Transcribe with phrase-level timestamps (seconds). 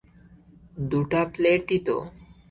[0.91, 1.97] দুটা প্লেটই তো!